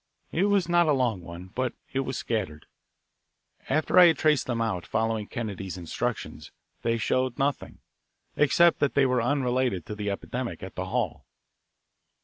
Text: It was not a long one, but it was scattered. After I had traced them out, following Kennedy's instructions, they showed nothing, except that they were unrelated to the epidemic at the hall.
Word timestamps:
It 0.31 0.45
was 0.45 0.67
not 0.67 0.87
a 0.87 0.93
long 0.93 1.21
one, 1.21 1.51
but 1.53 1.73
it 1.93 1.99
was 1.99 2.17
scattered. 2.17 2.65
After 3.69 3.99
I 3.99 4.07
had 4.07 4.17
traced 4.17 4.47
them 4.47 4.59
out, 4.59 4.83
following 4.83 5.27
Kennedy's 5.27 5.77
instructions, 5.77 6.49
they 6.81 6.97
showed 6.97 7.37
nothing, 7.37 7.81
except 8.35 8.79
that 8.79 8.95
they 8.95 9.05
were 9.05 9.21
unrelated 9.21 9.85
to 9.85 9.93
the 9.93 10.09
epidemic 10.09 10.63
at 10.63 10.73
the 10.73 10.85
hall. 10.85 11.27